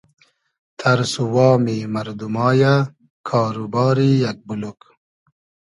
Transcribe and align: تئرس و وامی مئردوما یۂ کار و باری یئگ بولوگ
تئرس 0.79 1.13
و 1.21 1.25
وامی 1.33 1.79
مئردوما 1.93 2.49
یۂ 2.61 2.73
کار 3.27 3.55
و 3.63 3.67
باری 3.73 4.11
یئگ 4.23 4.39
بولوگ 4.47 4.79